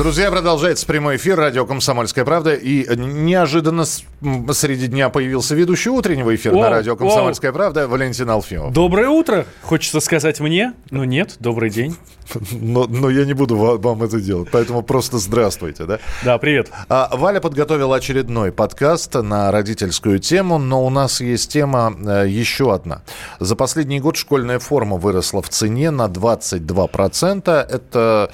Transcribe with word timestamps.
Друзья, 0.00 0.30
продолжается 0.30 0.86
прямой 0.86 1.16
эфир 1.16 1.36
радио 1.36 1.66
«Комсомольская 1.66 2.24
правда». 2.24 2.54
И 2.54 2.86
неожиданно 2.96 3.84
среди 3.84 4.86
дня 4.86 5.10
появился 5.10 5.54
ведущий 5.54 5.90
утреннего 5.90 6.34
эфира 6.34 6.54
О, 6.54 6.62
на 6.62 6.70
радио 6.70 6.96
«Комсомольская 6.96 7.52
правда» 7.52 7.86
Валентин 7.86 8.30
Алфимов. 8.30 8.72
Доброе 8.72 9.10
утро, 9.10 9.44
хочется 9.60 10.00
сказать 10.00 10.40
мне, 10.40 10.72
но 10.90 11.04
нет, 11.04 11.36
добрый 11.38 11.68
день. 11.68 11.98
Но, 12.52 12.86
но 12.86 13.10
я 13.10 13.26
не 13.26 13.34
буду 13.34 13.56
ва- 13.56 13.76
вам 13.76 14.02
это 14.02 14.20
делать, 14.20 14.48
поэтому 14.50 14.82
просто 14.82 15.18
здравствуйте, 15.18 15.84
да? 15.84 15.98
Да, 16.24 16.38
привет. 16.38 16.70
А, 16.88 17.10
Валя 17.12 17.40
подготовила 17.40 17.96
очередной 17.96 18.52
подкаст 18.52 19.16
на 19.16 19.50
родительскую 19.50 20.18
тему, 20.18 20.56
но 20.56 20.86
у 20.86 20.88
нас 20.90 21.20
есть 21.20 21.52
тема 21.52 21.92
э, 21.92 22.26
еще 22.26 22.72
одна. 22.72 23.02
За 23.38 23.54
последний 23.54 24.00
год 24.00 24.16
школьная 24.16 24.60
форма 24.60 24.96
выросла 24.96 25.42
в 25.42 25.50
цене 25.50 25.90
на 25.90 26.06
22%. 26.06 27.50
Это 27.50 28.30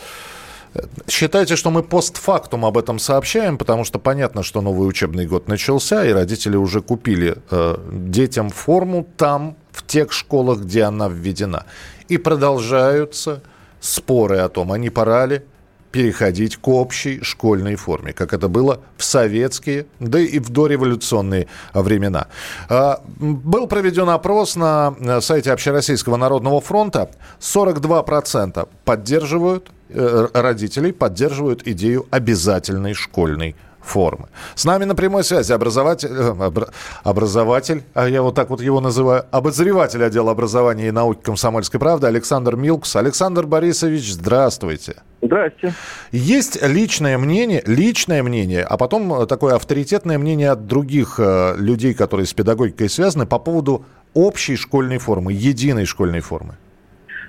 Считайте, 1.09 1.57
что 1.57 1.71
мы 1.71 1.83
постфактум 1.83 2.65
об 2.65 2.79
этом 2.79 2.99
сообщаем, 2.99 3.59
потому 3.59 3.85
что 3.85 3.99
понятно, 3.99 4.43
что 4.43 4.61
новый 4.61 4.89
учебный 4.89 5.27
год 5.27 5.49
начался, 5.49 6.05
и 6.05 6.13
родители 6.13 6.57
уже 6.57 6.81
купили 6.81 7.37
э, 7.51 7.77
детям 7.93 8.51
форму 8.51 9.07
там, 9.17 9.57
в 9.73 9.87
тех 9.87 10.13
школах, 10.13 10.61
где 10.61 10.83
она 10.85 11.09
введена. 11.09 11.67
И 12.09 12.19
продолжаются 12.19 13.43
споры 13.81 14.39
о 14.39 14.49
том, 14.49 14.73
а 14.73 14.79
не 14.79 14.91
пора 14.91 15.27
ли 15.27 15.43
переходить 15.91 16.57
к 16.57 16.69
общей 16.69 17.23
школьной 17.23 17.77
форме, 17.77 18.13
как 18.13 18.33
это 18.33 18.49
было 18.49 18.81
в 18.97 19.05
советские, 19.05 19.87
да 20.01 20.19
и 20.19 20.39
в 20.39 20.51
дореволюционные 20.51 21.49
времена. 21.75 22.29
А, 22.69 23.01
Был 23.19 23.67
проведен 23.67 24.09
опрос 24.09 24.57
на 24.57 24.95
э, 24.99 25.21
сайте 25.21 25.53
Общероссийского 25.53 26.17
народного 26.17 26.61
фронта. 26.61 27.11
42% 27.41 28.69
поддерживают, 28.85 29.71
э, 29.89 30.29
родителей 30.35 30.93
поддерживают 30.93 31.67
идею 31.67 32.07
обязательной 32.11 32.95
школьной 32.95 33.57
формы. 33.87 34.29
С 34.55 34.65
нами 34.65 34.85
на 34.85 34.95
прямой 34.95 35.25
связи 35.25 35.53
образователь, 35.53 36.09
э, 36.11 36.33
обра- 36.33 36.71
образователь, 37.05 37.83
а 37.95 38.09
я 38.09 38.23
вот 38.23 38.35
так 38.35 38.51
вот 38.51 38.61
его 38.61 38.81
называю, 38.81 39.25
обозреватель 39.31 40.03
отдела 40.05 40.33
образования 40.33 40.89
и 40.89 40.91
науки 40.91 41.21
комсомольской 41.23 41.81
правды 41.81 42.07
Александр 42.07 42.57
Милкс. 42.57 42.97
Александр 42.97 43.47
Борисович, 43.47 44.13
здравствуйте. 44.13 44.97
Здрасте. 45.23 45.73
Есть 46.13 46.63
личное 46.63 47.19
мнение, 47.19 47.63
личное 47.67 48.23
мнение, 48.23 48.63
а 48.63 48.77
потом 48.77 49.13
э, 49.23 49.27
такое 49.27 49.55
авторитетное 49.55 50.19
мнение 50.19 50.51
от 50.51 50.67
других 50.67 51.19
э, 51.19 51.55
людей, 51.57 51.95
которые 51.95 52.27
с 52.27 52.35
педагогикой 52.35 52.89
связаны, 52.89 53.27
по 53.27 53.39
поводу 53.39 53.85
общей 54.15 54.57
школьной 54.57 54.99
формы, 54.99 55.33
единой 55.33 55.85
школьной 55.87 56.21
формы. 56.21 56.57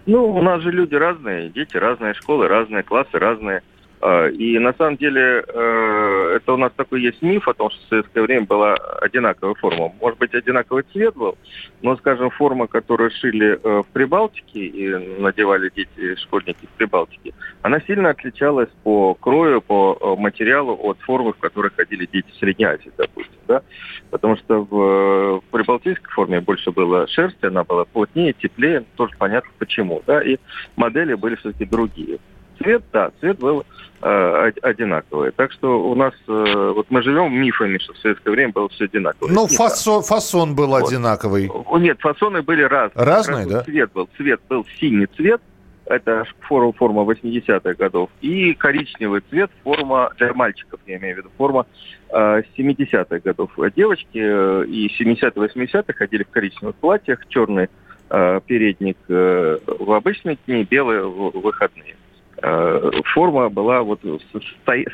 Ну, 0.06 0.26
у 0.26 0.42
нас 0.42 0.62
же 0.62 0.72
люди 0.72 0.96
разные, 0.96 1.50
дети 1.50 1.76
разные, 1.76 2.14
школы 2.14 2.48
разные, 2.48 2.84
классы 2.84 3.20
разные. 3.20 3.62
А, 4.10 4.28
И 4.30 4.58
на 4.58 4.74
самом 4.74 4.96
деле 4.96 5.44
э, 5.46 6.34
это 6.38 6.54
у 6.54 6.58
нас 6.58 6.72
такой 6.78 7.02
есть 7.02 7.22
миф 7.22 7.46
о 7.50 7.54
том, 7.54 7.70
что 7.70 7.82
в 7.82 7.90
советское 7.90 8.22
время 8.22 8.46
была 8.46 8.76
одинаковая 9.02 9.54
форма. 9.56 9.92
Может 10.00 10.18
быть, 10.18 10.34
одинаковый 10.34 10.86
цвет 10.94 11.14
был, 11.14 11.38
но, 11.82 11.98
скажем, 11.98 12.30
форма, 12.30 12.68
которую 12.68 13.12
шили 13.12 13.60
э, 13.62 13.84
в 13.84 13.88
Прибалтике 13.92 14.60
и 14.62 15.20
надевали 15.22 15.70
дети, 15.76 16.16
школьники 16.22 16.66
в 16.68 16.78
Прибалтике, 16.78 17.34
она 17.64 17.82
сильно 17.82 18.12
отличалась 18.12 18.70
по 18.84 19.14
крою, 19.14 19.60
по 19.60 19.98
э, 20.00 20.22
материалу 20.22 20.80
от 20.84 21.02
формы, 21.02 21.34
в 21.34 21.40
которой 21.40 21.72
ходили 21.76 22.08
дети 22.10 22.32
в 22.32 22.40
Средней 22.40 22.66
Азии, 22.66 22.94
допустим. 22.98 23.36
Да? 23.46 23.62
Потому 24.10 24.38
что 24.38 24.62
в, 24.64 25.42
прибалтийской 25.52 26.14
форме 26.14 26.40
больше 26.40 26.72
было 26.72 27.08
шерсти, 27.08 27.46
она 27.46 27.66
была 27.66 27.84
плотнее, 27.84 28.32
теплее, 28.32 28.86
тоже 28.96 29.14
понятно 29.18 29.52
почему. 29.60 30.02
Да? 30.08 30.22
И 30.22 30.38
модели 30.78 31.14
были 31.14 31.36
все-таки 31.36 31.66
другие. 31.66 32.20
Цвет, 32.58 32.84
да, 32.94 33.12
цвет 33.20 33.40
был 33.40 33.64
э, 34.02 34.48
од- 34.50 34.64
одинаковый. 34.64 35.32
Так 35.32 35.52
что 35.52 35.90
у 35.90 35.96
нас, 35.96 36.14
э, 36.28 36.74
вот 36.76 36.88
мы 36.90 37.02
живем 37.02 37.34
мифами, 37.34 37.78
что 37.80 37.94
в 37.94 37.98
советское 37.98 38.32
время 38.32 38.52
было 38.54 38.70
все 38.70 38.86
одинаково. 38.86 39.28
Ну, 39.28 39.44
Это 39.46 39.52
не 39.52 39.58
так. 39.58 39.70
фасон, 39.70 40.04
фасон 40.04 40.56
был 40.56 40.68
Вот. 40.68 40.88
одинаковый. 40.88 41.50
Нет, 41.80 42.00
фасоны 42.00 42.42
были 42.42 42.62
разные. 42.64 43.06
Разные, 43.06 43.46
да? 43.48 43.64
Цвет 43.64 43.92
был. 43.94 44.10
Цвет 44.18 44.40
был 44.50 44.66
синий 44.80 45.08
цвет, 45.16 45.42
это 45.86 46.26
форма, 46.42 46.74
форма 46.74 47.02
80-х 47.04 47.74
годов, 47.76 48.10
и 48.22 48.54
коричневый 48.54 49.22
цвет, 49.30 49.50
форма 49.64 50.12
для 50.18 50.34
мальчиков, 50.34 50.80
я 50.86 50.98
имею 50.98 51.16
в 51.16 51.18
виду, 51.20 51.30
форма 51.38 51.66
э, 52.10 52.42
70-х 52.58 53.20
годов. 53.20 53.52
Девочки 53.76 54.20
э, 54.22 54.66
и 54.68 54.92
70-80-х 55.00 55.94
ходили 55.94 56.24
в 56.24 56.30
коричневых 56.30 56.76
платьях, 56.76 57.26
черный 57.30 57.70
э, 58.10 58.42
передник 58.46 58.98
э, 59.08 59.58
в 59.66 59.92
обычные 59.92 60.38
дни, 60.46 60.64
белые 60.70 61.04
в 61.08 61.32
в 61.32 61.40
выходные. 61.42 61.96
Э, 62.42 62.92
форма 63.14 63.50
была, 63.50 63.82
вот 63.82 64.02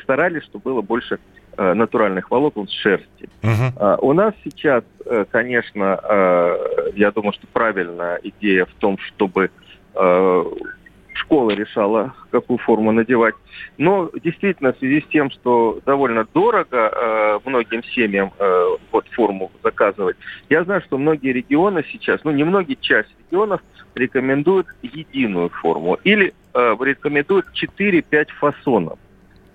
старались, 0.02 0.44
чтобы 0.44 0.62
было 0.64 0.80
больше 0.80 1.18
э, 1.56 1.74
натуральных 1.74 2.30
волокон 2.30 2.68
с 2.68 2.72
шерсти. 2.72 3.28
А, 3.76 3.96
У 4.00 4.12
нас 4.12 4.34
сейчас, 4.44 4.84
э, 5.04 5.24
конечно, 5.30 6.00
я 6.94 7.10
думаю, 7.10 7.32
что 7.32 7.46
правильная 7.48 8.18
идея 8.22 8.64
в 8.64 8.74
том, 8.74 8.98
чтобы 8.98 9.50
школа 11.14 11.50
решала, 11.52 12.14
какую 12.30 12.58
форму 12.58 12.92
надевать. 12.92 13.34
Но 13.78 14.10
действительно, 14.22 14.72
в 14.72 14.78
связи 14.78 15.00
с 15.00 15.06
тем, 15.06 15.30
что 15.30 15.80
довольно 15.86 16.26
дорого 16.34 16.90
э, 16.92 17.38
многим 17.44 17.82
семьям 17.84 18.32
э, 18.38 18.66
вот 18.92 19.06
форму 19.08 19.50
заказывать, 19.62 20.16
я 20.50 20.64
знаю, 20.64 20.82
что 20.82 20.98
многие 20.98 21.32
регионы 21.32 21.84
сейчас, 21.90 22.22
ну 22.24 22.30
не 22.30 22.44
многие, 22.44 22.74
часть 22.74 23.10
регионов 23.18 23.60
рекомендуют 23.94 24.66
единую 24.82 25.48
форму 25.48 25.98
или 26.04 26.34
э, 26.52 26.76
рекомендуют 26.80 27.46
4-5 27.54 28.28
фасонов. 28.38 28.98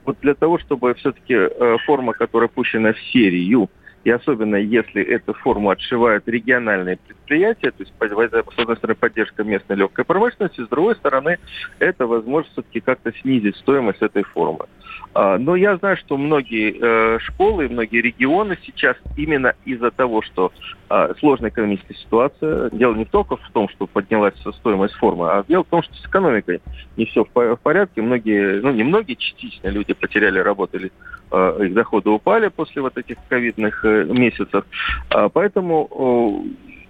Вот 0.05 0.17
для 0.21 0.33
того, 0.33 0.57
чтобы 0.57 0.93
все-таки 0.95 1.33
э, 1.35 1.77
форма, 1.85 2.13
которая 2.13 2.49
пущена 2.49 2.93
в 2.93 2.99
серию, 3.11 3.69
и 4.09 4.11
особенно 4.11 4.55
если 4.55 5.03
эту 5.03 5.33
форму 5.35 5.69
отшивают 5.69 6.27
региональные 6.27 6.97
предприятия, 6.97 7.69
то 7.69 7.83
есть 7.83 7.93
с 7.99 8.59
одной 8.59 8.75
стороны 8.75 8.95
поддержка 8.95 9.43
местной 9.43 9.75
легкой 9.75 10.03
промышленности, 10.03 10.65
с 10.65 10.67
другой 10.67 10.95
стороны 10.95 11.37
это 11.77 12.07
возможность 12.07 12.53
все-таки 12.53 12.79
как-то 12.79 13.13
снизить 13.21 13.55
стоимость 13.57 14.01
этой 14.01 14.23
формы. 14.23 14.65
А, 15.13 15.37
Но 15.37 15.55
я 15.55 15.77
знаю, 15.77 15.97
что 15.97 16.17
многие 16.17 16.75
э, 16.79 17.19
школы, 17.19 17.67
многие 17.67 18.01
регионы 18.01 18.57
сейчас 18.63 18.95
именно 19.15 19.53
из-за 19.65 19.91
того, 19.91 20.21
что 20.21 20.51
а, 20.87 21.13
сложная 21.19 21.49
экономическая 21.49 21.95
ситуация, 21.95 22.69
дело 22.71 22.93
не 22.93 23.05
только 23.05 23.37
в 23.37 23.49
том, 23.51 23.69
что 23.69 23.87
поднялась 23.87 24.35
стоимость 24.59 24.95
формы, 24.95 25.29
а 25.29 25.43
дело 25.47 25.63
в 25.63 25.67
том, 25.67 25.83
что 25.83 25.93
с 25.95 26.05
экономикой 26.05 26.61
не 26.95 27.05
все 27.05 27.23
в 27.23 27.29
по- 27.31 27.55
в 27.55 27.61
порядке. 27.61 28.01
Многие, 28.01 28.61
ну 28.61 28.71
не 28.71 28.83
многие, 28.83 29.15
частично 29.15 29.69
люди 29.69 29.93
потеряли 29.93 30.39
работу 30.39 30.77
или 30.77 30.91
э, 31.31 31.65
их 31.65 31.73
доходы 31.73 32.09
упали 32.09 32.49
после 32.49 32.81
вот 32.81 32.97
этих 32.97 33.17
ковидных 33.27 33.83
э, 33.83 34.05
месяцев. 34.05 34.63
А, 35.09 35.29
Поэтому 35.29 36.45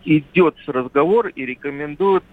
идет 0.06 0.56
разговор 0.68 1.28
и 1.28 1.46
рекомендуют 1.46 2.24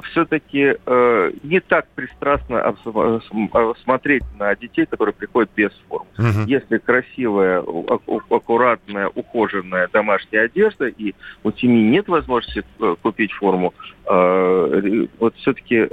все-таки 0.00 0.76
э, 0.84 1.32
не 1.42 1.60
так 1.60 1.86
пристрастно 1.94 2.74
э, 2.84 3.72
смотреть 3.82 4.22
на 4.38 4.54
детей, 4.56 4.86
которые 4.86 5.14
приходят 5.14 5.50
без 5.54 5.70
формы. 5.88 6.06
Мгм. 6.18 6.46
Если 6.46 6.78
красивая, 6.78 7.60
аку- 7.60 8.22
аккуратная, 8.30 9.08
ухоженная 9.08 9.88
домашняя 9.92 10.44
одежда, 10.44 10.86
и 10.86 11.14
у 11.44 11.52
семьи 11.52 11.82
нет 11.82 12.08
возможности 12.08 12.64
э, 12.80 12.96
купить 13.02 13.32
форму, 13.32 13.74
э, 14.06 15.06
вот 15.18 15.36
все-таки 15.36 15.88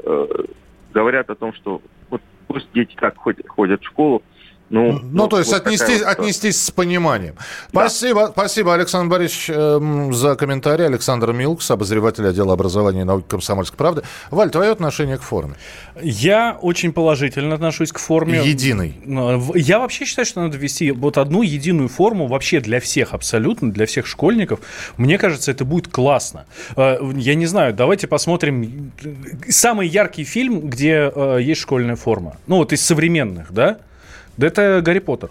говорят 0.93 1.29
о 1.29 1.35
том, 1.35 1.53
что 1.53 1.81
вот 2.09 2.21
пусть 2.47 2.67
дети 2.73 2.95
так 2.99 3.17
ходят, 3.17 3.47
ходят 3.47 3.81
в 3.81 3.85
школу, 3.85 4.23
ну, 4.69 4.99
Ну, 5.03 5.27
то 5.27 5.39
есть 5.39 5.51
вот 5.51 5.61
отнестись, 5.65 5.99
вот 5.99 6.07
отнестись 6.07 6.63
с 6.63 6.71
пониманием. 6.71 7.35
Спасибо, 7.69 8.29
спасибо, 8.31 8.73
Александр 8.73 9.11
Борисович, 9.11 9.49
эм, 9.49 10.13
за 10.13 10.35
комментарий. 10.35 10.85
Александр 10.85 11.33
Милкс, 11.33 11.69
обозреватель 11.71 12.27
отдела 12.27 12.53
образования 12.53 13.01
и 13.01 13.03
науки 13.03 13.25
комсомольской 13.27 13.77
правды. 13.77 14.03
Валь, 14.31 14.49
твое 14.51 14.71
отношение 14.71 15.17
к 15.17 15.21
форме? 15.21 15.55
Я 16.01 16.57
очень 16.61 16.93
положительно 16.93 17.55
отношусь 17.55 17.91
к 17.91 17.99
форме. 17.99 18.41
Единой. 18.43 18.95
Э, 19.05 19.39
Я 19.55 19.79
вообще 19.79 20.05
считаю, 20.05 20.25
что 20.25 20.41
надо 20.41 20.57
ввести 20.57 20.91
вот 20.91 21.17
одну 21.17 21.41
единую 21.41 21.89
форму 21.89 22.27
вообще 22.27 22.59
для 22.59 22.79
всех 22.79 23.13
абсолютно, 23.13 23.71
для 23.71 23.85
всех 23.85 24.05
школьников. 24.07 24.59
Мне 24.97 25.17
кажется, 25.17 25.51
это 25.51 25.65
будет 25.65 25.87
классно. 25.87 26.45
Э, 26.75 26.97
Я 27.15 27.35
не 27.35 27.45
знаю, 27.47 27.73
давайте 27.73 28.07
посмотрим 28.07 28.91
э, 29.03 29.51
самый 29.51 29.87
яркий 29.87 30.23
фильм, 30.23 30.61
где 30.69 31.11
э, 31.13 31.39
есть 31.41 31.61
школьная 31.61 31.95
форма. 31.95 32.37
Ну 32.47 32.57
вот 32.57 32.73
из 32.73 32.81
современных, 32.85 33.51
да? 33.51 33.79
Да 34.39 34.47
это 34.47 34.81
Гарри 34.81 34.99
Поттер. 34.99 35.29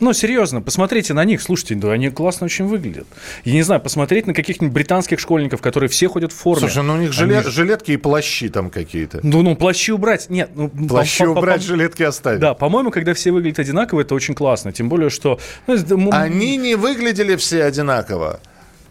Ну, 0.00 0.14
серьезно, 0.14 0.62
посмотрите 0.62 1.12
на 1.12 1.22
них, 1.26 1.42
слушайте, 1.42 1.74
да 1.74 1.92
они 1.92 2.08
классно 2.08 2.46
очень 2.46 2.64
выглядят. 2.64 3.06
Я 3.44 3.52
не 3.52 3.60
знаю, 3.60 3.82
посмотреть 3.82 4.26
на 4.26 4.32
каких-нибудь 4.32 4.72
британских 4.72 5.20
школьников, 5.20 5.60
которые 5.60 5.90
все 5.90 6.08
ходят 6.08 6.32
в 6.32 6.36
форме. 6.36 6.60
Слушай, 6.60 6.82
ну 6.82 6.94
у 6.94 6.96
них 6.96 7.12
жилет, 7.12 7.44
они... 7.44 7.50
жилетки 7.50 7.92
и 7.92 7.98
плащи 7.98 8.48
там 8.48 8.70
какие-то. 8.70 9.20
Ну, 9.22 9.42
ну, 9.42 9.54
плащи 9.54 9.92
убрать, 9.92 10.30
нет. 10.30 10.48
Ну, 10.54 10.70
плащи 10.70 11.26
по, 11.26 11.28
убрать, 11.28 11.60
по, 11.60 11.66
жилетки 11.66 12.02
оставить. 12.02 12.40
Да, 12.40 12.54
по-моему, 12.54 12.90
когда 12.90 13.12
все 13.12 13.32
выглядят 13.32 13.58
одинаково, 13.58 14.00
это 14.00 14.14
очень 14.14 14.34
классно. 14.34 14.72
Тем 14.72 14.88
более, 14.88 15.10
что... 15.10 15.38
Ну, 15.66 16.08
они 16.10 16.56
не 16.56 16.76
выглядели 16.76 17.36
все 17.36 17.64
одинаково. 17.64 18.40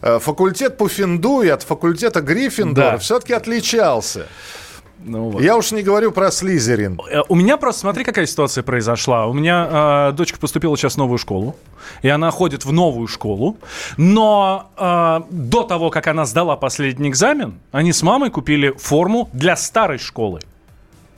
Э, 0.03 0.19
факультет 0.19 0.77
Пуффендуй 0.77 1.51
от 1.51 1.63
факультета 1.63 2.21
Гриффиндора 2.21 2.91
да. 2.91 2.97
все-таки 2.99 3.33
отличался. 3.33 4.27
Ну, 5.03 5.29
вот. 5.29 5.41
Я 5.41 5.55
уж 5.55 5.71
не 5.71 5.81
говорю 5.81 6.11
про 6.11 6.31
Слизерин. 6.31 6.99
Э, 7.09 7.21
у 7.29 7.35
меня 7.35 7.57
просто, 7.57 7.81
смотри, 7.81 8.03
какая 8.03 8.25
ситуация 8.25 8.63
произошла. 8.63 9.27
У 9.27 9.33
меня 9.33 10.09
э, 10.09 10.11
дочка 10.13 10.37
поступила 10.39 10.75
сейчас 10.77 10.95
в 10.95 10.97
новую 10.97 11.17
школу, 11.17 11.55
и 12.01 12.09
она 12.09 12.31
ходит 12.31 12.65
в 12.65 12.71
новую 12.71 13.07
школу. 13.07 13.57
Но 13.97 14.71
э, 14.77 15.21
до 15.29 15.63
того, 15.63 15.89
как 15.89 16.07
она 16.07 16.25
сдала 16.25 16.57
последний 16.57 17.09
экзамен, 17.09 17.59
они 17.71 17.93
с 17.93 18.03
мамой 18.03 18.29
купили 18.29 18.71
форму 18.71 19.29
для 19.33 19.55
старой 19.55 19.99
школы. 19.99 20.41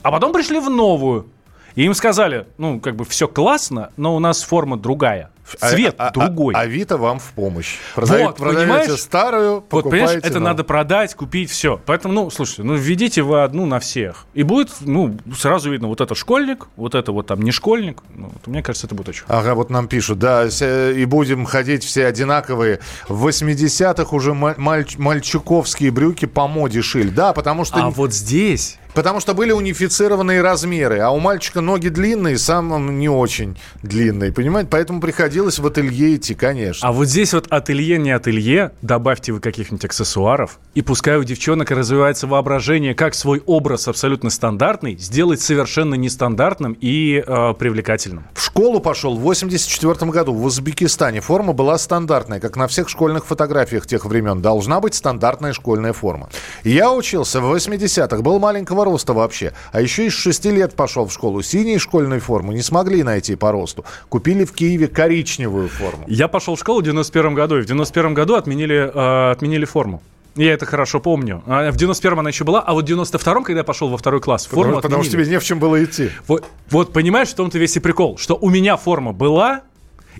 А 0.02 0.10
потом 0.10 0.32
пришли 0.32 0.60
в 0.60 0.70
новую. 0.70 1.26
И 1.74 1.84
им 1.84 1.94
сказали, 1.94 2.46
ну, 2.58 2.80
как 2.80 2.96
бы 2.96 3.04
все 3.04 3.26
классно, 3.26 3.90
но 3.96 4.14
у 4.14 4.18
нас 4.18 4.42
форма 4.42 4.76
другая. 4.76 5.30
А, 5.60 5.70
Цвет 5.70 5.94
а, 5.98 6.08
а, 6.08 6.10
другой. 6.12 6.54
А, 6.54 6.60
Авито 6.60 6.96
вам 6.96 7.18
в 7.18 7.32
помощь. 7.32 7.76
Продаете, 7.94 8.26
вот, 8.26 8.36
продаете 8.36 8.96
старую, 8.96 9.64
Вот, 9.70 9.84
понимаешь, 9.84 10.10
это 10.18 10.34
новую. 10.34 10.42
надо 10.44 10.64
продать, 10.64 11.14
купить, 11.14 11.50
все. 11.50 11.80
Поэтому, 11.86 12.14
ну, 12.14 12.30
слушайте, 12.30 12.62
ну, 12.62 12.74
введите 12.74 13.22
вы 13.22 13.42
одну 13.42 13.66
на 13.66 13.80
всех. 13.80 14.26
И 14.34 14.42
будет, 14.42 14.70
ну, 14.80 15.16
сразу 15.36 15.70
видно, 15.70 15.88
вот 15.88 16.00
это 16.00 16.14
школьник, 16.14 16.68
вот 16.76 16.94
это 16.94 17.12
вот 17.12 17.26
там 17.26 17.42
не 17.42 17.50
школьник. 17.50 18.02
Ну, 18.14 18.30
вот, 18.32 18.46
мне 18.46 18.62
кажется, 18.62 18.86
это 18.86 18.94
будет 18.94 19.10
очень 19.10 19.24
Ага, 19.28 19.54
вот 19.54 19.70
нам 19.70 19.88
пишут, 19.88 20.18
да, 20.18 20.46
и 20.46 21.04
будем 21.04 21.44
ходить 21.44 21.84
все 21.84 22.06
одинаковые. 22.06 22.80
В 23.08 23.26
80-х 23.26 24.14
уже 24.14 24.32
маль- 24.32 24.86
мальчуковские 24.98 25.90
брюки 25.90 26.26
по 26.26 26.46
моде 26.48 26.82
шили. 26.82 27.08
Да, 27.08 27.32
потому 27.32 27.64
что... 27.64 27.82
А 27.82 27.90
вот 27.90 28.12
здесь 28.12 28.78
Потому 28.94 29.20
что 29.20 29.32
были 29.34 29.52
унифицированные 29.52 30.42
размеры, 30.42 30.98
а 30.98 31.10
у 31.10 31.18
мальчика 31.18 31.60
ноги 31.60 31.88
длинные, 31.88 32.36
сам 32.36 32.98
не 32.98 33.08
очень 33.08 33.56
длинный, 33.82 34.32
понимаете? 34.32 34.68
Поэтому 34.70 35.00
приходилось 35.42 35.58
в 35.58 35.66
ателье 35.66 36.16
идти, 36.16 36.34
конечно. 36.34 36.88
А 36.88 36.92
вот 36.92 37.06
здесь 37.06 37.32
вот 37.34 37.46
ателье 37.50 37.98
не 37.98 38.12
ателье, 38.12 38.72
добавьте 38.82 39.32
вы 39.32 39.40
каких-нибудь 39.40 39.84
аксессуаров, 39.84 40.58
и 40.74 40.82
пускай 40.82 41.16
у 41.16 41.24
девчонок 41.24 41.70
развивается 41.70 42.26
воображение, 42.26 42.94
как 42.94 43.14
свой 43.14 43.42
образ 43.44 43.88
абсолютно 43.88 44.30
стандартный 44.30 44.96
сделать 44.96 45.40
совершенно 45.40 45.94
нестандартным 45.94 46.76
и 46.80 47.24
э, 47.26 47.54
привлекательным. 47.58 48.24
В 48.34 48.42
школу 48.42 48.80
пошел 48.80 49.16
в 49.16 49.20
84 49.20 50.10
году 50.10 50.32
в 50.32 50.44
Узбекистане. 50.44 51.20
Форма 51.20 51.52
была 51.52 51.76
стандартная, 51.78 52.38
как 52.38 52.56
на 52.56 52.68
всех 52.68 52.88
школьных 52.88 53.26
фотографиях 53.26 53.86
тех 53.86 54.04
времен. 54.04 54.42
Должна 54.42 54.80
быть 54.80 54.94
стандартная 54.94 55.52
школьная 55.52 55.92
форма. 55.92 56.28
Я 56.62 56.92
учился 56.92 57.40
в 57.40 57.52
80-х, 57.52 58.22
был 58.22 58.38
маленького 58.38 58.84
роста 58.84 59.12
вообще? 59.12 59.52
А 59.72 59.80
еще 59.80 60.06
из 60.06 60.12
6 60.12 60.44
лет 60.46 60.74
пошел 60.74 61.06
в 61.06 61.12
школу. 61.12 61.42
Синей 61.42 61.78
школьной 61.78 62.20
формы 62.20 62.54
не 62.54 62.62
смогли 62.62 63.02
найти 63.02 63.34
по 63.34 63.50
росту. 63.50 63.84
Купили 64.08 64.44
в 64.44 64.52
Киеве 64.52 64.86
коричневую 64.86 65.21
форму. 65.68 66.04
Я 66.06 66.28
пошел 66.28 66.56
в 66.56 66.58
школу 66.58 66.80
в 66.80 66.84
91 66.84 67.34
году, 67.34 67.58
и 67.58 67.62
в 67.62 67.66
91 67.66 68.14
году 68.14 68.34
отменили, 68.34 68.90
э, 68.92 69.30
отменили 69.32 69.64
форму. 69.64 70.02
Я 70.34 70.54
это 70.54 70.64
хорошо 70.64 70.98
помню. 70.98 71.42
А 71.46 71.70
в 71.70 71.76
91-м 71.76 72.20
она 72.20 72.30
еще 72.30 72.44
была, 72.44 72.60
а 72.60 72.72
вот 72.72 72.88
в 72.88 72.90
92-м, 72.90 73.44
когда 73.44 73.60
я 73.60 73.64
пошел 73.64 73.88
во 73.88 73.98
второй 73.98 74.20
класс, 74.20 74.46
форму 74.46 74.76
Потому, 74.76 74.82
потому 74.82 75.02
что 75.02 75.12
тебе 75.12 75.26
не 75.26 75.38
в 75.38 75.44
чем 75.44 75.58
было 75.58 75.82
идти. 75.84 76.10
Вот, 76.26 76.46
вот 76.70 76.92
понимаешь, 76.92 77.28
в 77.28 77.34
том-то 77.34 77.58
весь 77.58 77.76
и 77.76 77.80
прикол, 77.80 78.16
что 78.16 78.38
у 78.40 78.48
меня 78.48 78.76
форма 78.78 79.12
была, 79.12 79.62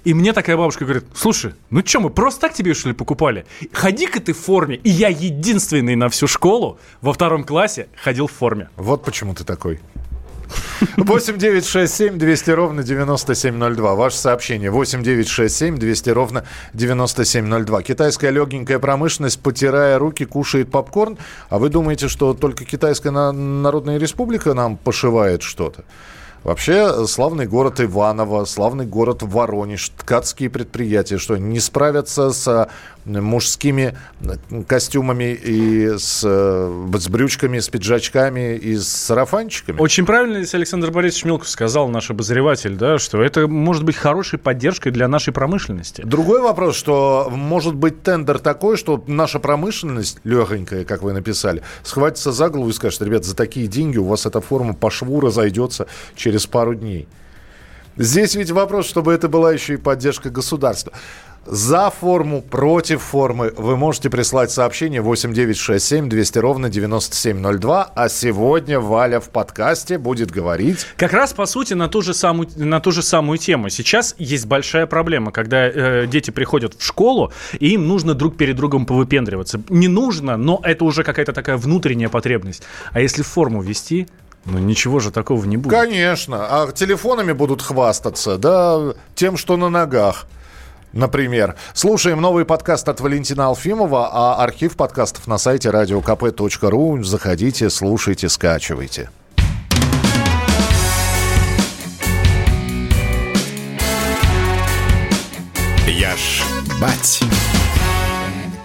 и 0.04 0.14
мне 0.14 0.32
такая 0.32 0.56
бабушка 0.56 0.84
говорит, 0.84 1.04
слушай, 1.14 1.54
ну 1.70 1.82
что, 1.84 2.00
мы 2.00 2.10
просто 2.10 2.42
так 2.42 2.54
тебе, 2.54 2.74
что 2.74 2.88
ли, 2.88 2.94
покупали? 2.94 3.46
Ходи-ка 3.72 4.20
ты 4.20 4.32
в 4.32 4.38
форме. 4.38 4.76
И 4.76 4.90
я 4.90 5.08
единственный 5.08 5.94
на 5.96 6.08
всю 6.08 6.26
школу 6.26 6.78
во 7.00 7.12
втором 7.12 7.44
классе 7.44 7.88
ходил 7.96 8.26
в 8.26 8.32
форме. 8.32 8.68
Вот 8.76 9.04
почему 9.04 9.34
ты 9.34 9.44
такой. 9.44 9.80
8 10.96 11.38
9 11.38 11.66
6 11.66 11.94
7 11.94 12.18
200 12.18 12.50
ровно 12.50 12.82
9702. 12.82 13.94
Ваше 13.94 14.16
сообщение 14.16 14.70
8 14.70 15.02
9 15.02 15.28
6 15.28 15.54
7 15.54 15.78
200 15.78 16.10
ровно 16.10 16.44
9702. 16.74 17.82
Китайская 17.82 18.30
легенькая 18.30 18.78
промышленность, 18.78 19.40
потирая 19.40 19.98
руки, 19.98 20.24
кушает 20.24 20.70
попкорн. 20.70 21.18
А 21.48 21.58
вы 21.58 21.68
думаете, 21.68 22.08
что 22.08 22.34
только 22.34 22.64
Китайская 22.64 23.10
Народная 23.10 23.98
Республика 23.98 24.54
нам 24.54 24.76
пошивает 24.76 25.42
что-то? 25.42 25.84
Вообще, 26.44 27.06
славный 27.06 27.46
город 27.46 27.80
Иваново, 27.80 28.44
славный 28.46 28.84
город 28.84 29.22
Воронеж, 29.22 29.92
ткацкие 29.96 30.50
предприятия, 30.50 31.18
что 31.18 31.36
не 31.36 31.60
справятся 31.60 32.32
с 32.32 32.68
мужскими 33.04 33.96
костюмами 34.66 35.32
и 35.34 35.96
с, 35.96 36.20
с 36.20 37.08
брючками, 37.08 37.58
с 37.58 37.68
пиджачками 37.68 38.56
и 38.56 38.76
с 38.76 38.88
сарафанчиками. 38.88 39.78
Очень 39.80 40.06
правильно 40.06 40.38
здесь 40.38 40.54
Александр 40.54 40.90
Борисович 40.90 41.24
Милков 41.24 41.48
сказал, 41.48 41.88
наш 41.88 42.10
обозреватель, 42.10 42.76
да, 42.76 42.98
что 42.98 43.22
это 43.22 43.48
может 43.48 43.84
быть 43.84 43.96
хорошей 43.96 44.38
поддержкой 44.38 44.90
для 44.90 45.08
нашей 45.08 45.32
промышленности. 45.32 46.02
Другой 46.02 46.40
вопрос, 46.40 46.76
что 46.76 47.28
может 47.30 47.74
быть 47.74 48.02
тендер 48.02 48.38
такой, 48.38 48.76
что 48.76 49.02
наша 49.06 49.38
промышленность, 49.38 50.18
легонькая, 50.24 50.84
как 50.84 51.02
вы 51.02 51.12
написали, 51.12 51.62
схватится 51.82 52.32
за 52.32 52.48
голову 52.48 52.68
и 52.70 52.72
скажет, 52.72 53.02
ребят, 53.02 53.24
за 53.24 53.34
такие 53.34 53.66
деньги 53.66 53.98
у 53.98 54.04
вас 54.04 54.26
эта 54.26 54.40
форма 54.40 54.74
по 54.74 54.90
шву 54.90 55.20
разойдется 55.20 55.86
через 56.14 56.46
пару 56.46 56.74
дней. 56.74 57.08
Здесь 57.96 58.34
ведь 58.34 58.50
вопрос, 58.50 58.86
чтобы 58.86 59.12
это 59.12 59.28
была 59.28 59.52
еще 59.52 59.74
и 59.74 59.76
поддержка 59.76 60.30
государства. 60.30 60.92
За 61.44 61.90
форму, 61.90 62.40
против 62.40 63.02
формы 63.02 63.52
вы 63.56 63.76
можете 63.76 64.08
прислать 64.10 64.52
сообщение 64.52 65.02
8967 65.02 66.08
200 66.08 66.38
ровно 66.38 66.68
9702. 66.68 67.92
А 67.94 68.08
сегодня 68.08 68.78
Валя 68.78 69.18
в 69.18 69.28
подкасте 69.28 69.98
будет 69.98 70.30
говорить... 70.30 70.86
Как 70.96 71.12
раз, 71.12 71.32
по 71.32 71.46
сути, 71.46 71.74
на 71.74 71.88
ту 71.88 72.00
же 72.00 72.14
самую, 72.14 72.48
на 72.54 72.80
ту 72.80 72.92
же 72.92 73.02
самую 73.02 73.38
тему. 73.38 73.70
Сейчас 73.70 74.14
есть 74.18 74.46
большая 74.46 74.86
проблема, 74.86 75.32
когда 75.32 75.68
э, 75.68 76.06
дети 76.06 76.30
приходят 76.30 76.74
в 76.78 76.84
школу, 76.84 77.32
и 77.58 77.70
им 77.70 77.88
нужно 77.88 78.14
друг 78.14 78.36
перед 78.36 78.54
другом 78.54 78.86
повыпендриваться. 78.86 79.60
Не 79.68 79.88
нужно, 79.88 80.36
но 80.36 80.60
это 80.62 80.84
уже 80.84 81.02
какая-то 81.02 81.32
такая 81.32 81.56
внутренняя 81.56 82.08
потребность. 82.08 82.62
А 82.92 83.00
если 83.00 83.22
форму 83.22 83.62
вести, 83.62 84.06
ну 84.44 84.58
ничего 84.58 85.00
же 85.00 85.10
такого 85.10 85.44
не 85.44 85.56
будет. 85.56 85.72
Конечно. 85.72 86.46
А 86.48 86.70
телефонами 86.70 87.32
будут 87.32 87.62
хвастаться, 87.62 88.38
да, 88.38 88.94
тем, 89.16 89.36
что 89.36 89.56
на 89.56 89.68
ногах. 89.68 90.26
Например. 90.92 91.56
Слушаем 91.74 92.20
новый 92.20 92.44
подкаст 92.44 92.88
от 92.88 93.00
Валентина 93.00 93.46
Алфимова, 93.46 94.10
а 94.12 94.42
архив 94.42 94.76
подкастов 94.76 95.26
на 95.26 95.38
сайте 95.38 95.70
radiokp.ru. 95.70 97.02
Заходите, 97.02 97.70
слушайте, 97.70 98.28
скачивайте. 98.28 99.10
Я 105.86 106.16
ж 106.16 106.42
бать. 106.80 107.22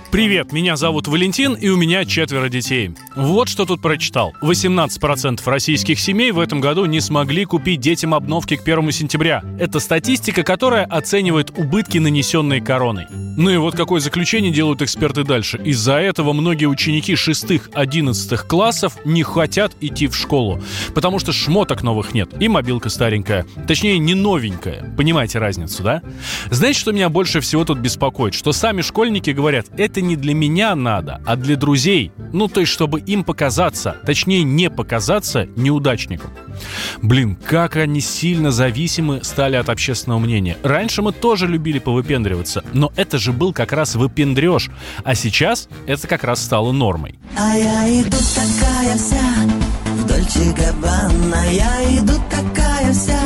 Привет, 0.10 0.54
меня 0.54 0.78
зовут 0.78 1.10
Валентин, 1.10 1.54
и 1.54 1.68
у 1.68 1.76
меня 1.76 2.06
четверо 2.06 2.48
детей. 2.48 2.92
Вот 3.14 3.50
что 3.50 3.66
тут 3.66 3.82
прочитал. 3.82 4.34
18% 4.42 5.42
российских 5.46 6.00
семей 6.00 6.32
в 6.32 6.40
этом 6.40 6.62
году 6.62 6.86
не 6.86 7.02
смогли 7.02 7.44
купить 7.44 7.82
детям 7.82 8.14
обновки 8.14 8.56
к 8.56 8.62
1 8.62 8.92
сентября. 8.92 9.44
Это 9.60 9.82
статистика, 9.82 10.44
которая 10.44 10.86
оценивает 10.86 11.52
убытки, 11.58 11.98
нанесенные 11.98 12.62
короной. 12.62 13.08
Ну 13.38 13.50
и 13.52 13.58
вот 13.58 13.76
какое 13.76 14.00
заключение 14.00 14.52
делают 14.52 14.82
эксперты 14.82 15.24
дальше. 15.24 15.62
Из-за 15.64 15.96
этого 15.96 16.32
многие 16.32 16.66
ученики 16.66 17.14
6-11 17.14 18.48
классов 18.48 18.98
не 19.04 19.24
хотят 19.24 19.74
идти 19.82 20.08
в 20.08 20.16
школу, 20.16 20.64
потому 20.96 21.20
что 21.20 21.34
шмоток 21.34 21.84
новых 21.84 22.14
нет 22.14 22.30
и 22.40 22.48
мобилка 22.48 22.90
старенькая. 22.90 23.46
Точнее, 23.68 24.00
не 24.00 24.16
новенькая. 24.16 24.96
Понимаете 24.96 25.38
разницу, 25.40 25.84
да? 25.84 26.02
Знаете, 26.50 26.80
что 26.80 26.94
меня 26.94 27.10
больше 27.10 27.42
всего 27.42 27.66
тут 27.66 27.78
беспокоит? 27.78 28.34
Что 28.34 28.54
сами 28.54 28.82
школьники 28.82 29.32
говорят, 29.32 29.68
это 29.78 29.97
это 29.98 30.06
не 30.06 30.16
для 30.16 30.36
меня 30.36 30.75
надо, 30.75 31.22
а 31.25 31.36
для 31.36 31.56
друзей. 31.56 32.12
Ну, 32.32 32.48
то 32.48 32.60
есть, 32.60 32.72
чтобы 32.72 33.00
им 33.00 33.24
показаться, 33.24 33.96
точнее, 34.06 34.44
не 34.44 34.70
показаться 34.70 35.48
неудачником. 35.56 36.30
Блин, 37.01 37.36
как 37.36 37.77
они 37.77 38.00
сильно 38.00 38.51
зависимы 38.51 39.24
стали 39.24 39.56
от 39.56 39.70
общественного 39.70 40.20
мнения. 40.20 40.56
Раньше 40.62 41.01
мы 41.01 41.13
тоже 41.13 41.48
любили 41.48 41.80
повыпендриваться, 41.80 42.63
но 42.74 42.92
это 42.96 43.18
же 43.18 43.34
был 43.34 43.54
как 43.54 43.74
раз 43.74 43.96
выпендреж. 43.96 44.70
А 45.04 45.16
сейчас 45.16 45.68
это 45.88 46.08
как 46.08 46.24
раз 46.24 46.44
стало 46.44 46.72
нормой. 46.72 47.18
А 47.36 47.58
я 47.58 48.01
иду 48.01 48.18
такая 48.36 48.96
вся, 48.98 49.34
в 49.96 50.08
Дольче 50.08 50.54
Габбана, 50.56 51.44
я 51.51 51.98
иду 51.98 52.13
такая 52.30 52.94
вся, 52.94 53.20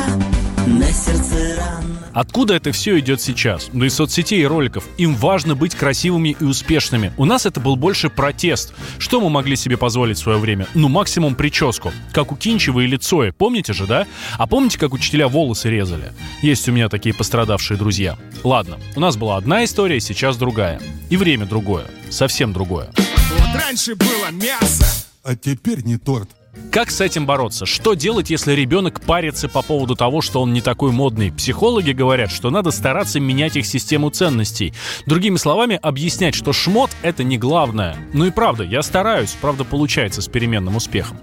на 0.66 0.86
сердце 0.86 1.56
рано. 1.58 1.91
Откуда 2.12 2.54
это 2.54 2.72
все 2.72 2.98
идет 2.98 3.20
сейчас? 3.20 3.70
Ну, 3.72 3.84
из 3.84 3.94
соцсетей 3.94 4.42
и 4.42 4.46
роликов. 4.46 4.84
Им 4.98 5.14
важно 5.14 5.54
быть 5.54 5.74
красивыми 5.74 6.36
и 6.38 6.44
успешными. 6.44 7.12
У 7.16 7.24
нас 7.24 7.46
это 7.46 7.60
был 7.60 7.76
больше 7.76 8.10
протест. 8.10 8.74
Что 8.98 9.20
мы 9.20 9.30
могли 9.30 9.56
себе 9.56 9.76
позволить 9.76 10.18
в 10.18 10.20
свое 10.20 10.38
время? 10.38 10.66
Ну, 10.74 10.88
максимум 10.88 11.34
прическу. 11.34 11.92
Как 12.12 12.32
у 12.32 12.36
Кинчева 12.36 12.80
или 12.80 12.96
Цоя. 12.96 13.32
Помните 13.32 13.72
же, 13.72 13.86
да? 13.86 14.06
А 14.36 14.46
помните, 14.46 14.78
как 14.78 14.92
учителя 14.92 15.28
волосы 15.28 15.70
резали? 15.70 16.12
Есть 16.42 16.68
у 16.68 16.72
меня 16.72 16.88
такие 16.88 17.14
пострадавшие 17.14 17.78
друзья. 17.78 18.18
Ладно, 18.44 18.78
у 18.94 19.00
нас 19.00 19.16
была 19.16 19.36
одна 19.36 19.64
история, 19.64 20.00
сейчас 20.00 20.36
другая. 20.36 20.80
И 21.08 21.16
время 21.16 21.46
другое. 21.46 21.86
Совсем 22.10 22.52
другое. 22.52 22.90
Вот 23.38 23.54
раньше 23.54 23.94
было 23.94 24.30
мясо, 24.30 24.84
а 25.24 25.34
теперь 25.34 25.82
не 25.82 25.96
торт. 25.96 26.28
Как 26.70 26.90
с 26.90 27.00
этим 27.00 27.24
бороться? 27.24 27.64
Что 27.64 27.94
делать, 27.94 28.28
если 28.28 28.52
ребенок 28.52 29.00
парится 29.00 29.48
по 29.48 29.62
поводу 29.62 29.96
того, 29.96 30.20
что 30.20 30.42
он 30.42 30.52
не 30.52 30.60
такой 30.60 30.92
модный? 30.92 31.32
Психологи 31.32 31.92
говорят, 31.92 32.30
что 32.30 32.50
надо 32.50 32.70
стараться 32.70 33.20
менять 33.20 33.56
их 33.56 33.64
систему 33.64 34.10
ценностей. 34.10 34.74
Другими 35.06 35.36
словами, 35.36 35.78
объяснять, 35.80 36.34
что 36.34 36.52
шмот— 36.52 36.90
это 37.02 37.24
не 37.24 37.38
главное. 37.38 37.96
Ну 38.12 38.26
и 38.26 38.30
правда, 38.30 38.64
я 38.64 38.82
стараюсь, 38.82 39.34
правда 39.40 39.64
получается 39.64 40.20
с 40.20 40.28
переменным 40.28 40.76
успехом. 40.76 41.18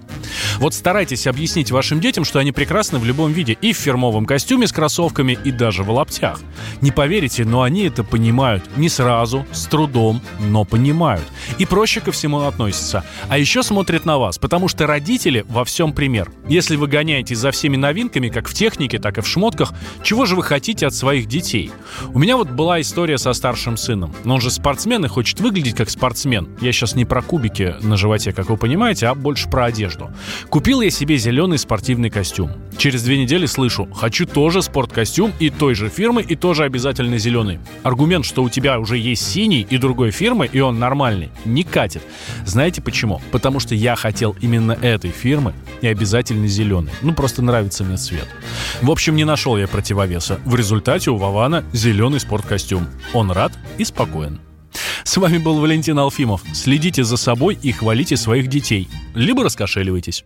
Вот 0.58 0.74
старайтесь 0.74 1.28
объяснить 1.28 1.70
вашим 1.70 2.00
детям, 2.00 2.24
что 2.24 2.40
они 2.40 2.50
прекрасны 2.50 2.98
в 2.98 3.04
любом 3.04 3.32
виде, 3.32 3.56
и 3.60 3.72
в 3.72 3.76
фирмовом 3.76 4.26
костюме 4.26 4.66
с 4.66 4.72
кроссовками, 4.72 5.38
и 5.44 5.52
даже 5.52 5.84
в 5.84 5.90
лаптях. 5.90 6.40
Не 6.80 6.90
поверите, 6.90 7.44
но 7.44 7.62
они 7.62 7.82
это 7.82 8.02
понимают. 8.02 8.64
Не 8.76 8.88
сразу, 8.88 9.46
с 9.52 9.66
трудом, 9.66 10.22
но 10.40 10.64
понимают. 10.64 11.24
И 11.58 11.66
проще 11.66 12.00
ко 12.00 12.10
всему 12.10 12.40
относятся. 12.40 13.04
А 13.28 13.38
еще 13.38 13.62
смотрят 13.62 14.04
на 14.04 14.18
вас, 14.18 14.38
потому 14.38 14.66
что 14.66 14.88
родители 14.88 15.19
родители 15.20 15.44
во 15.48 15.64
всем 15.64 15.92
пример. 15.92 16.30
Если 16.48 16.76
вы 16.76 16.88
гоняетесь 16.88 17.38
за 17.38 17.50
всеми 17.50 17.76
новинками, 17.76 18.28
как 18.28 18.48
в 18.48 18.54
технике, 18.54 18.98
так 18.98 19.18
и 19.18 19.20
в 19.20 19.26
шмотках, 19.26 19.72
чего 20.02 20.24
же 20.24 20.34
вы 20.34 20.42
хотите 20.42 20.86
от 20.86 20.94
своих 20.94 21.26
детей? 21.26 21.70
У 22.14 22.18
меня 22.18 22.36
вот 22.36 22.48
была 22.48 22.80
история 22.80 23.18
со 23.18 23.32
старшим 23.34 23.76
сыном. 23.76 24.14
Но 24.24 24.34
он 24.34 24.40
же 24.40 24.50
спортсмен 24.50 25.04
и 25.04 25.08
хочет 25.08 25.40
выглядеть 25.40 25.76
как 25.76 25.90
спортсмен. 25.90 26.48
Я 26.60 26.72
сейчас 26.72 26.94
не 26.94 27.04
про 27.04 27.22
кубики 27.22 27.74
на 27.82 27.96
животе, 27.96 28.32
как 28.32 28.48
вы 28.48 28.56
понимаете, 28.56 29.08
а 29.08 29.14
больше 29.14 29.48
про 29.48 29.66
одежду. 29.66 30.10
Купил 30.48 30.80
я 30.80 30.90
себе 30.90 31.18
зеленый 31.18 31.58
спортивный 31.58 32.10
костюм. 32.10 32.50
Через 32.78 33.02
две 33.02 33.18
недели 33.18 33.46
слышу, 33.46 33.86
хочу 33.92 34.24
тоже 34.26 34.62
спорткостюм 34.62 35.32
и 35.38 35.50
той 35.50 35.74
же 35.74 35.90
фирмы, 35.90 36.22
и 36.22 36.34
тоже 36.34 36.64
обязательно 36.64 37.18
зеленый. 37.18 37.58
Аргумент, 37.82 38.24
что 38.24 38.42
у 38.42 38.48
тебя 38.48 38.78
уже 38.78 38.96
есть 38.96 39.30
синий 39.30 39.66
и 39.68 39.76
другой 39.76 40.12
фирмы, 40.12 40.48
и 40.50 40.60
он 40.60 40.78
нормальный, 40.78 41.28
не 41.44 41.62
катит. 41.62 42.02
Знаете 42.46 42.80
почему? 42.80 43.20
Потому 43.30 43.60
что 43.60 43.74
я 43.74 43.96
хотел 43.96 44.34
именно 44.40 44.72
этой 44.72 45.09
этой 45.10 45.12
фирмы 45.12 45.54
и 45.80 45.88
обязательно 45.88 46.46
зеленый. 46.46 46.92
Ну, 47.02 47.12
просто 47.12 47.42
нравится 47.42 47.84
мне 47.84 47.96
цвет. 47.96 48.28
В 48.80 48.90
общем, 48.90 49.16
не 49.16 49.24
нашел 49.24 49.56
я 49.56 49.66
противовеса. 49.66 50.40
В 50.44 50.54
результате 50.54 51.10
у 51.10 51.16
Вована 51.16 51.64
зеленый 51.72 52.20
спорткостюм. 52.20 52.86
Он 53.12 53.30
рад 53.30 53.52
и 53.78 53.84
спокоен. 53.84 54.40
С 55.04 55.16
вами 55.16 55.38
был 55.38 55.60
Валентин 55.60 55.98
Алфимов. 55.98 56.42
Следите 56.54 57.04
за 57.04 57.16
собой 57.16 57.58
и 57.60 57.72
хвалите 57.72 58.16
своих 58.16 58.48
детей. 58.48 58.88
Либо 59.14 59.44
раскошеливайтесь. 59.44 60.24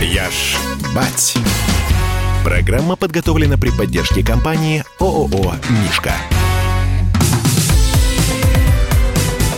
Я 0.00 0.30
ж 0.30 0.56
бать. 0.94 1.34
Программа 2.44 2.94
подготовлена 2.94 3.56
при 3.56 3.70
поддержке 3.70 4.24
компании 4.24 4.84
ООО 5.00 5.54
«Мишка». 5.70 6.12